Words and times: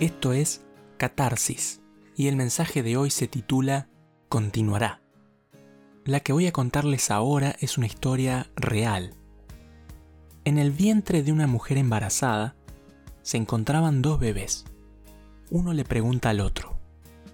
Esto 0.00 0.32
es 0.32 0.62
Catarsis 0.96 1.82
y 2.16 2.28
el 2.28 2.36
mensaje 2.36 2.82
de 2.82 2.96
hoy 2.96 3.10
se 3.10 3.28
titula 3.28 3.90
Continuará. 4.30 5.02
La 6.06 6.20
que 6.20 6.32
voy 6.32 6.46
a 6.46 6.52
contarles 6.52 7.10
ahora 7.10 7.54
es 7.60 7.76
una 7.76 7.86
historia 7.86 8.50
real. 8.56 9.12
En 10.46 10.56
el 10.56 10.70
vientre 10.70 11.22
de 11.22 11.32
una 11.32 11.46
mujer 11.46 11.76
embarazada 11.76 12.56
se 13.20 13.36
encontraban 13.36 14.00
dos 14.00 14.18
bebés. 14.18 14.64
Uno 15.50 15.74
le 15.74 15.84
pregunta 15.84 16.30
al 16.30 16.40
otro, 16.40 16.78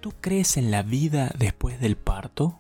¿tú 0.01 0.13
crees 0.21 0.57
en 0.57 0.73
la 0.73 0.83
vida 0.83 1.33
después 1.39 1.79
del 1.79 1.97
parto? 1.97 2.59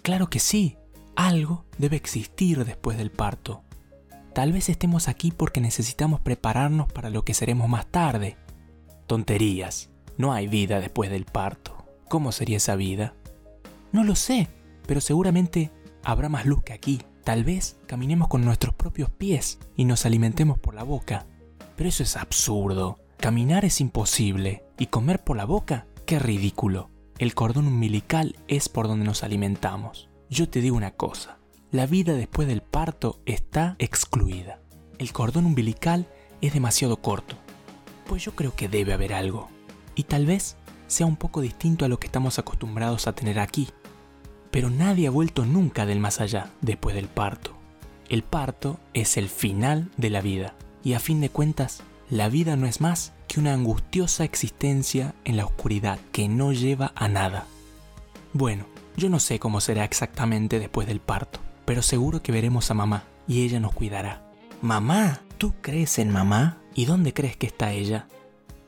Claro 0.00 0.30
que 0.30 0.40
sí, 0.40 0.78
algo 1.14 1.66
debe 1.76 1.96
existir 1.96 2.64
después 2.64 2.96
del 2.96 3.10
parto. 3.10 3.64
Tal 4.32 4.50
vez 4.50 4.70
estemos 4.70 5.08
aquí 5.08 5.30
porque 5.30 5.60
necesitamos 5.60 6.20
prepararnos 6.20 6.90
para 6.90 7.10
lo 7.10 7.22
que 7.22 7.34
seremos 7.34 7.68
más 7.68 7.84
tarde. 7.84 8.38
Tonterías, 9.12 9.90
no 10.16 10.32
hay 10.32 10.46
vida 10.46 10.80
después 10.80 11.10
del 11.10 11.26
parto. 11.26 11.84
¿Cómo 12.08 12.32
sería 12.32 12.56
esa 12.56 12.76
vida? 12.76 13.12
No 13.92 14.04
lo 14.04 14.14
sé, 14.14 14.48
pero 14.86 15.02
seguramente 15.02 15.70
habrá 16.02 16.30
más 16.30 16.46
luz 16.46 16.62
que 16.62 16.72
aquí. 16.72 17.02
Tal 17.22 17.44
vez 17.44 17.76
caminemos 17.84 18.28
con 18.28 18.42
nuestros 18.42 18.72
propios 18.72 19.10
pies 19.10 19.58
y 19.76 19.84
nos 19.84 20.06
alimentemos 20.06 20.58
por 20.58 20.72
la 20.72 20.82
boca. 20.82 21.26
Pero 21.76 21.90
eso 21.90 22.02
es 22.02 22.16
absurdo. 22.16 23.00
Caminar 23.18 23.66
es 23.66 23.82
imposible. 23.82 24.64
¿Y 24.78 24.86
comer 24.86 25.22
por 25.22 25.36
la 25.36 25.44
boca? 25.44 25.86
¡Qué 26.06 26.18
ridículo! 26.18 26.88
El 27.18 27.34
cordón 27.34 27.66
umbilical 27.66 28.36
es 28.48 28.70
por 28.70 28.88
donde 28.88 29.04
nos 29.04 29.22
alimentamos. 29.24 30.08
Yo 30.30 30.48
te 30.48 30.62
digo 30.62 30.74
una 30.74 30.92
cosa, 30.92 31.36
la 31.70 31.84
vida 31.84 32.14
después 32.14 32.48
del 32.48 32.62
parto 32.62 33.20
está 33.26 33.76
excluida. 33.78 34.62
El 34.96 35.12
cordón 35.12 35.44
umbilical 35.44 36.08
es 36.40 36.54
demasiado 36.54 36.96
corto. 37.02 37.36
Pues 38.12 38.24
yo 38.24 38.36
creo 38.36 38.54
que 38.54 38.68
debe 38.68 38.92
haber 38.92 39.14
algo. 39.14 39.48
Y 39.94 40.02
tal 40.02 40.26
vez 40.26 40.56
sea 40.86 41.06
un 41.06 41.16
poco 41.16 41.40
distinto 41.40 41.86
a 41.86 41.88
lo 41.88 41.98
que 41.98 42.08
estamos 42.08 42.38
acostumbrados 42.38 43.06
a 43.06 43.14
tener 43.14 43.40
aquí. 43.40 43.70
Pero 44.50 44.68
nadie 44.68 45.06
ha 45.06 45.10
vuelto 45.10 45.46
nunca 45.46 45.86
del 45.86 45.98
más 45.98 46.20
allá 46.20 46.50
después 46.60 46.94
del 46.94 47.08
parto. 47.08 47.56
El 48.10 48.22
parto 48.22 48.78
es 48.92 49.16
el 49.16 49.30
final 49.30 49.90
de 49.96 50.10
la 50.10 50.20
vida. 50.20 50.54
Y 50.84 50.92
a 50.92 51.00
fin 51.00 51.22
de 51.22 51.30
cuentas, 51.30 51.82
la 52.10 52.28
vida 52.28 52.54
no 52.54 52.66
es 52.66 52.82
más 52.82 53.14
que 53.28 53.40
una 53.40 53.54
angustiosa 53.54 54.24
existencia 54.24 55.14
en 55.24 55.38
la 55.38 55.46
oscuridad 55.46 55.98
que 56.12 56.28
no 56.28 56.52
lleva 56.52 56.92
a 56.94 57.08
nada. 57.08 57.46
Bueno, 58.34 58.66
yo 58.94 59.08
no 59.08 59.20
sé 59.20 59.38
cómo 59.38 59.62
será 59.62 59.84
exactamente 59.84 60.58
después 60.58 60.86
del 60.86 61.00
parto, 61.00 61.40
pero 61.64 61.80
seguro 61.80 62.22
que 62.22 62.30
veremos 62.30 62.70
a 62.70 62.74
mamá 62.74 63.04
y 63.26 63.42
ella 63.42 63.58
nos 63.58 63.72
cuidará. 63.72 64.22
Mamá, 64.60 65.22
¿tú 65.42 65.54
crees 65.60 65.98
en 65.98 66.12
mamá? 66.12 66.58
¿Y 66.72 66.84
dónde 66.84 67.12
crees 67.12 67.36
que 67.36 67.48
está 67.48 67.72
ella? 67.72 68.06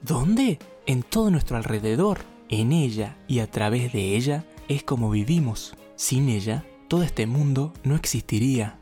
¿Dónde? 0.03 0.59
En 0.87 1.05
todo 1.05 1.31
nuestro 1.31 1.57
alrededor. 1.57 2.23
En 2.49 2.73
ella 2.73 3.17
y 3.29 3.39
a 3.39 3.49
través 3.49 3.93
de 3.93 4.17
ella 4.17 4.45
es 4.67 4.83
como 4.83 5.09
vivimos. 5.09 5.77
Sin 5.95 6.29
ella, 6.29 6.65
todo 6.89 7.05
este 7.05 7.29
mundo 7.29 7.73
no 7.85 7.95
existiría. 7.95 8.77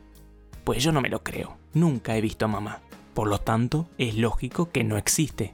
Pues 0.63 0.83
yo 0.83 0.91
no 0.91 1.01
me 1.01 1.09
lo 1.09 1.21
creo. 1.21 1.55
Nunca 1.75 2.17
he 2.17 2.21
visto 2.21 2.45
a 2.45 2.47
mamá. 2.47 2.81
Por 3.13 3.27
lo 3.27 3.37
tanto, 3.37 3.87
es 3.99 4.15
lógico 4.15 4.71
que 4.71 4.83
no 4.83 4.97
existe. 4.97 5.53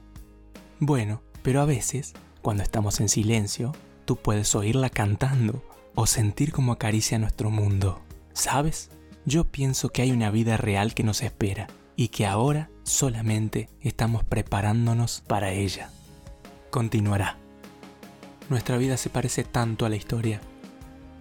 Bueno, 0.79 1.21
pero 1.43 1.59
a 1.59 1.65
veces, 1.65 2.13
cuando 2.41 2.63
estamos 2.63 3.01
en 3.01 3.09
silencio, 3.09 3.73
tú 4.05 4.15
puedes 4.15 4.55
oírla 4.55 4.89
cantando 4.89 5.61
o 5.93 6.05
sentir 6.05 6.53
cómo 6.53 6.71
acaricia 6.71 7.19
nuestro 7.19 7.49
mundo. 7.49 7.99
¿Sabes? 8.31 8.91
Yo 9.25 9.43
pienso 9.43 9.89
que 9.89 10.03
hay 10.03 10.11
una 10.11 10.31
vida 10.31 10.55
real 10.55 10.93
que 10.93 11.03
nos 11.03 11.21
espera 11.21 11.67
y 11.99 12.07
que 12.07 12.25
ahora 12.25 12.69
solamente 12.83 13.67
estamos 13.81 14.23
preparándonos 14.23 15.21
para 15.27 15.51
ella. 15.51 15.89
Continuará. 16.69 17.35
Nuestra 18.47 18.77
vida 18.77 18.95
se 18.95 19.09
parece 19.09 19.43
tanto 19.43 19.85
a 19.85 19.89
la 19.89 19.97
historia. 19.97 20.39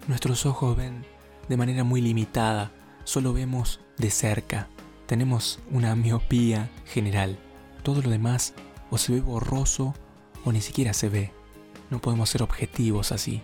Nuestros 0.07 0.45
ojos 0.45 0.77
ven 0.77 1.03
de 1.49 1.57
manera 1.57 1.83
muy 1.83 1.99
limitada, 1.99 2.71
solo 3.03 3.33
vemos 3.33 3.81
de 3.97 4.09
cerca. 4.09 4.69
Tenemos 5.05 5.59
una 5.69 5.97
miopía 5.97 6.69
general. 6.85 7.37
Todo 7.83 8.01
lo 8.01 8.09
demás 8.09 8.53
o 8.89 8.97
se 8.97 9.11
ve 9.11 9.19
borroso 9.19 9.93
o 10.45 10.53
ni 10.53 10.61
siquiera 10.61 10.93
se 10.93 11.09
ve. 11.09 11.33
No 11.89 11.99
podemos 11.99 12.29
ser 12.29 12.41
objetivos 12.41 13.11
así. 13.11 13.41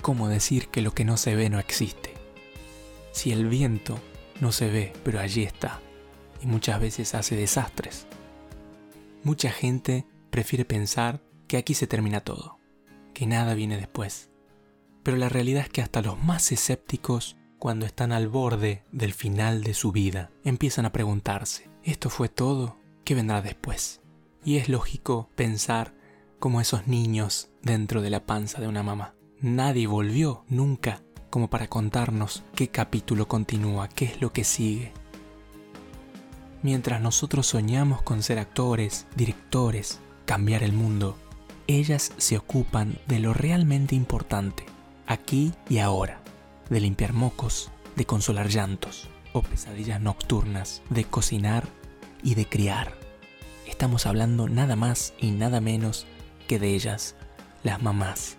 ¿Cómo 0.00 0.28
decir 0.28 0.68
que 0.68 0.80
lo 0.80 0.94
que 0.94 1.04
no 1.04 1.18
se 1.18 1.36
ve 1.36 1.50
no 1.50 1.58
existe? 1.58 2.14
Si 3.12 3.32
el 3.32 3.50
viento 3.50 3.98
no 4.40 4.50
se 4.50 4.70
ve, 4.70 4.94
pero 5.04 5.20
allí 5.20 5.42
está, 5.42 5.82
y 6.44 6.46
muchas 6.46 6.78
veces 6.80 7.14
hace 7.14 7.34
desastres. 7.36 8.06
Mucha 9.22 9.50
gente 9.50 10.06
prefiere 10.30 10.64
pensar 10.64 11.22
que 11.48 11.56
aquí 11.56 11.74
se 11.74 11.86
termina 11.86 12.20
todo, 12.20 12.58
que 13.14 13.26
nada 13.26 13.54
viene 13.54 13.78
después. 13.78 14.30
Pero 15.02 15.16
la 15.16 15.28
realidad 15.28 15.62
es 15.62 15.70
que 15.70 15.82
hasta 15.82 16.02
los 16.02 16.22
más 16.22 16.52
escépticos, 16.52 17.36
cuando 17.58 17.86
están 17.86 18.12
al 18.12 18.28
borde 18.28 18.84
del 18.92 19.14
final 19.14 19.64
de 19.64 19.74
su 19.74 19.90
vida, 19.90 20.30
empiezan 20.44 20.84
a 20.84 20.92
preguntarse, 20.92 21.70
¿esto 21.82 22.10
fue 22.10 22.28
todo? 22.28 22.76
¿Qué 23.04 23.14
vendrá 23.14 23.42
después? 23.42 24.02
Y 24.44 24.58
es 24.58 24.68
lógico 24.68 25.30
pensar 25.34 25.94
como 26.38 26.60
esos 26.60 26.86
niños 26.86 27.48
dentro 27.62 28.02
de 28.02 28.10
la 28.10 28.26
panza 28.26 28.60
de 28.60 28.68
una 28.68 28.82
mamá 28.82 29.14
nadie 29.44 29.86
volvió 29.86 30.44
nunca 30.48 31.02
como 31.28 31.50
para 31.50 31.68
contarnos 31.68 32.42
qué 32.54 32.68
capítulo 32.68 33.28
continúa, 33.28 33.88
qué 33.88 34.06
es 34.06 34.22
lo 34.22 34.32
que 34.32 34.42
sigue. 34.42 34.92
Mientras 36.64 37.02
nosotros 37.02 37.46
soñamos 37.46 38.00
con 38.00 38.22
ser 38.22 38.38
actores, 38.38 39.06
directores, 39.14 40.00
cambiar 40.24 40.62
el 40.62 40.72
mundo, 40.72 41.18
ellas 41.66 42.12
se 42.16 42.38
ocupan 42.38 42.98
de 43.06 43.18
lo 43.18 43.34
realmente 43.34 43.94
importante, 43.94 44.64
aquí 45.06 45.52
y 45.68 45.80
ahora, 45.80 46.22
de 46.70 46.80
limpiar 46.80 47.12
mocos, 47.12 47.70
de 47.96 48.06
consolar 48.06 48.48
llantos 48.48 49.10
o 49.34 49.42
pesadillas 49.42 50.00
nocturnas, 50.00 50.80
de 50.88 51.04
cocinar 51.04 51.68
y 52.22 52.34
de 52.34 52.46
criar. 52.46 52.94
Estamos 53.66 54.06
hablando 54.06 54.48
nada 54.48 54.74
más 54.74 55.12
y 55.18 55.32
nada 55.32 55.60
menos 55.60 56.06
que 56.48 56.58
de 56.58 56.74
ellas, 56.74 57.14
las 57.62 57.82
mamás. 57.82 58.36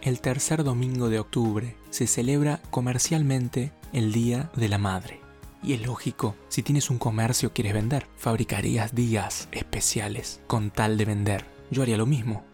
El 0.00 0.22
tercer 0.22 0.64
domingo 0.64 1.10
de 1.10 1.18
octubre 1.18 1.76
se 1.90 2.06
celebra 2.06 2.62
comercialmente 2.70 3.72
el 3.92 4.10
Día 4.10 4.50
de 4.56 4.70
la 4.70 4.78
Madre. 4.78 5.21
Y 5.62 5.74
es 5.74 5.86
lógico, 5.86 6.36
si 6.48 6.62
tienes 6.62 6.90
un 6.90 6.98
comercio 6.98 7.52
quieres 7.52 7.74
vender, 7.74 8.08
fabricarías 8.16 8.94
días 8.94 9.48
especiales 9.52 10.40
con 10.46 10.70
tal 10.70 10.96
de 10.96 11.04
vender. 11.04 11.46
Yo 11.70 11.82
haría 11.82 11.96
lo 11.96 12.06
mismo. 12.06 12.44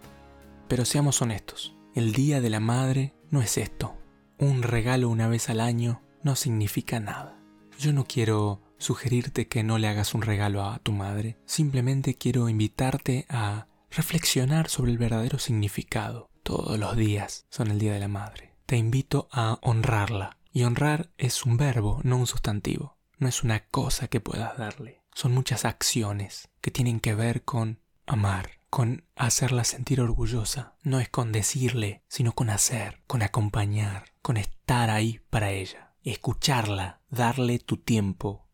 Pero 0.69 0.85
seamos 0.85 1.23
honestos, 1.23 1.75
el 1.95 2.13
Día 2.13 2.41
de 2.41 2.51
la 2.51 2.61
Madre 2.61 3.15
no 3.31 3.41
es 3.41 3.57
esto. 3.57 3.97
Un 4.39 4.63
regalo 4.63 5.09
una 5.09 5.29
vez 5.29 5.49
al 5.49 5.61
año 5.61 6.03
no 6.23 6.37
significa 6.37 7.01
nada. 7.01 7.41
Yo 7.79 7.93
no 7.93 8.05
quiero 8.05 8.61
sugerirte 8.79 9.49
que 9.49 9.65
no 9.65 9.79
le 9.79 9.89
hagas 9.89 10.15
un 10.15 10.23
regalo 10.23 10.63
a 10.63 10.79
tu 10.79 10.93
madre, 10.93 11.39
simplemente 11.47 12.15
quiero 12.15 12.49
invitarte 12.49 13.27
a 13.29 13.67
reflexionar 13.91 14.69
sobre 14.69 14.93
el 14.93 14.99
verdadero 14.99 15.39
significado 15.39 16.29
todos 16.49 16.79
los 16.79 16.97
días 16.97 17.45
son 17.51 17.71
el 17.71 17.79
Día 17.79 17.93
de 17.93 17.99
la 17.99 18.09
Madre. 18.09 18.55
Te 18.65 18.79
invito 18.79 19.29
a 19.31 19.59
honrarla. 19.61 20.39
Y 20.51 20.65
honrar 20.65 21.11
es 21.19 21.45
un 21.45 21.59
verbo, 21.59 22.01
no 22.05 22.17
un 22.17 22.27
sustantivo. 22.27 22.97
No 23.19 23.27
es 23.27 23.43
una 23.43 23.67
cosa 23.67 24.07
que 24.07 24.21
puedas 24.21 24.57
darle. 24.57 25.03
Son 25.13 25.33
muchas 25.33 25.65
acciones 25.65 26.51
que 26.61 26.71
tienen 26.71 27.01
que 27.01 27.17
ver 27.17 27.43
con 27.43 27.81
amar, 28.07 28.51
con 28.71 29.05
hacerla 29.17 29.65
sentir 29.65 30.01
orgullosa. 30.01 30.77
No 30.85 31.01
es 31.01 31.09
con 31.09 31.33
decirle, 31.33 32.05
sino 32.07 32.33
con 32.33 32.49
hacer, 32.49 33.03
con 33.09 33.23
acompañar, 33.23 34.05
con 34.23 34.37
estar 34.37 34.91
ahí 34.91 35.21
para 35.31 35.51
ella. 35.51 35.95
Escucharla, 36.05 37.01
darle 37.11 37.59
tu 37.59 37.77
tiempo. 37.77 38.47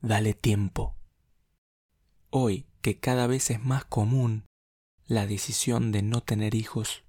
Dale 0.00 0.34
tiempo. 0.34 0.96
Hoy, 2.30 2.66
que 2.80 2.98
cada 2.98 3.28
vez 3.28 3.50
es 3.50 3.62
más 3.62 3.84
común 3.84 4.46
la 5.06 5.28
decisión 5.28 5.92
de 5.92 6.02
no 6.02 6.22
tener 6.22 6.56
hijos, 6.56 7.04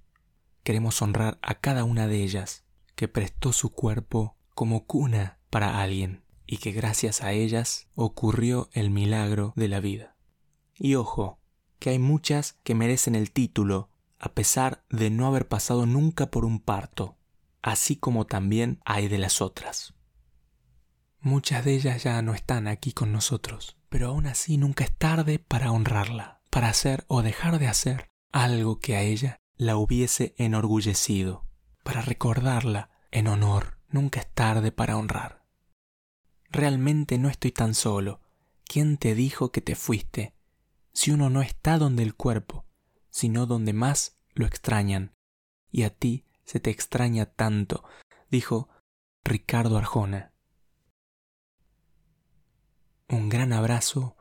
queremos 0.64 1.02
honrar 1.02 1.40
a 1.42 1.56
cada 1.56 1.86
una 1.86 2.06
de 2.06 2.22
ellas 2.22 2.66
que 2.96 3.08
prestó 3.08 3.52
su 3.52 3.72
cuerpo 3.72 4.38
como 4.54 4.86
cuna 4.86 5.40
para 5.50 5.82
alguien 5.82 6.23
y 6.46 6.58
que 6.58 6.72
gracias 6.72 7.22
a 7.22 7.32
ellas 7.32 7.88
ocurrió 7.96 8.70
el 8.74 8.90
milagro 8.90 9.54
de 9.56 9.68
la 9.68 9.80
vida. 9.80 10.16
Y 10.76 10.96
ojo, 10.96 11.40
que 11.80 11.92
hay 11.92 12.00
muchas 12.00 12.54
que 12.64 12.76
merecen 12.76 13.16
el 13.16 13.32
título 13.32 13.90
a 14.20 14.34
pesar 14.34 14.86
de 14.90 15.10
no 15.10 15.28
haber 15.28 15.50
pasado 15.50 15.86
nunca 15.86 16.32
por 16.32 16.46
un 16.46 16.60
parto, 16.60 17.18
así 17.62 17.98
como 17.98 18.26
también 18.26 18.80
hay 18.86 19.10
de 19.10 19.18
las 19.18 19.42
otras. 19.42 19.94
Muchas 21.20 21.66
de 21.66 21.74
ellas 21.76 22.04
ya 22.04 22.22
no 22.22 22.34
están 22.34 22.68
aquí 22.68 22.94
con 22.94 23.12
nosotros, 23.12 23.78
pero 23.90 24.08
aún 24.08 24.28
así 24.28 24.58
nunca 24.58 24.86
es 24.86 24.98
tarde 24.98 25.40
para 25.40 25.72
honrarla, 25.72 26.42
para 26.50 26.70
hacer 26.70 27.04
o 27.08 27.22
dejar 27.22 27.60
de 27.60 27.68
hacer 27.68 28.12
algo 28.32 28.80
que 28.80 28.96
a 28.96 29.02
ella 29.02 29.42
la 29.58 29.78
hubiese 29.78 30.36
enorgullecido, 30.38 31.46
para 31.84 32.02
recordarla 32.02 32.90
en 33.12 33.28
honor. 33.28 33.78
Nunca 33.90 34.22
es 34.22 34.34
tarde 34.34 34.72
para 34.72 34.98
honrar. 34.98 35.43
Realmente 36.54 37.18
no 37.18 37.30
estoy 37.30 37.52
tan 37.52 37.74
solo. 37.74 38.22
¿Quién 38.66 38.98
te 38.98 39.16
dijo 39.16 39.52
que 39.52 39.60
te 39.60 39.74
fuiste? 39.74 40.36
Si 40.94 41.10
uno 41.10 41.32
no 41.32 41.42
está 41.42 41.80
donde 41.80 42.04
el 42.04 42.14
cuerpo, 42.14 42.64
sino 43.10 43.48
donde 43.48 43.74
más 43.74 44.18
lo 44.36 44.46
extrañan. 44.46 45.16
Y 45.72 45.82
a 45.82 45.90
ti 45.90 46.26
se 46.44 46.60
te 46.60 46.70
extraña 46.70 47.26
tanto, 47.26 47.84
dijo 48.30 48.70
Ricardo 49.24 49.80
Arjona. 49.80 50.32
Un 53.10 53.30
gran 53.30 53.52
abrazo 53.52 54.16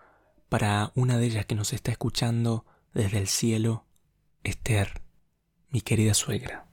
para 0.49 0.91
una 0.95 1.19
de 1.19 1.27
ellas 1.27 1.45
que 1.45 1.55
nos 1.55 1.75
está 1.75 1.93
escuchando 1.93 2.65
desde 2.95 3.19
el 3.19 3.29
cielo, 3.29 3.85
Esther, 4.43 5.03
mi 5.69 5.83
querida 5.83 6.15
suegra. 6.15 6.67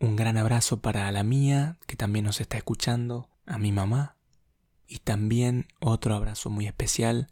Un 0.00 0.16
gran 0.16 0.36
abrazo 0.36 0.82
para 0.82 1.10
la 1.12 1.22
mía, 1.22 1.78
que 1.86 1.96
también 1.96 2.26
nos 2.26 2.42
está 2.42 2.58
escuchando, 2.58 3.30
a 3.46 3.56
mi 3.56 3.72
mamá. 3.72 4.15
Y 4.86 4.98
también 5.00 5.68
otro 5.80 6.14
abrazo 6.14 6.50
muy 6.50 6.66
especial 6.66 7.28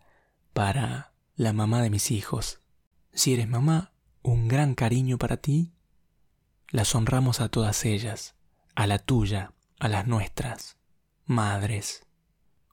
para 0.53 1.13
la 1.37 1.53
mamá 1.53 1.83
de 1.83 1.91
mis 1.91 2.11
hijos. 2.11 2.61
Si 3.13 3.33
eres 3.33 3.49
mamá, 3.49 3.93
un 4.23 4.49
gran 4.49 4.75
cariño 4.75 5.19
para 5.19 5.37
ti. 5.37 5.73
Las 6.71 6.95
honramos 6.95 7.41
a 7.41 7.49
todas 7.49 7.85
ellas, 7.85 8.35
a 8.75 8.87
la 8.87 8.99
tuya, 8.99 9.53
a 9.79 9.89
las 9.89 10.07
nuestras, 10.07 10.79
madres. 11.25 12.07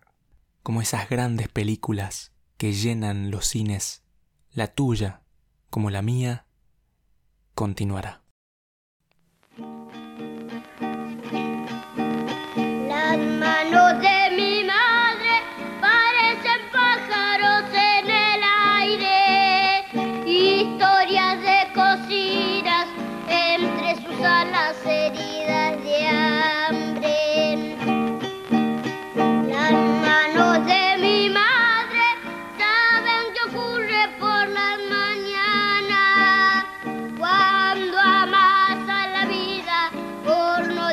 como 0.64 0.82
esas 0.82 1.10
grandes 1.10 1.48
películas 1.48 2.34
que 2.58 2.74
llenan 2.74 3.32
los 3.32 3.48
cines, 3.48 4.04
la 4.52 4.68
tuya, 4.68 5.24
como 5.70 5.90
la 5.90 6.02
mía, 6.02 6.46
continuará. 7.56 8.21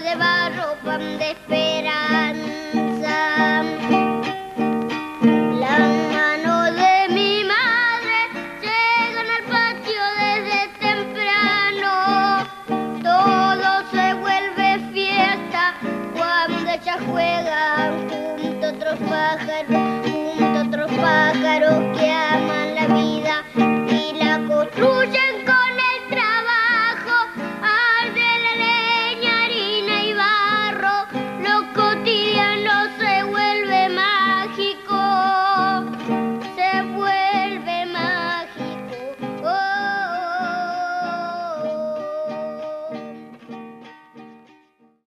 De 0.00 0.14
barro 0.16 0.76
pan 0.84 1.18
de 1.18 1.30
esperanza. 1.32 1.97
Ellas 16.88 17.04
juegan 17.06 18.07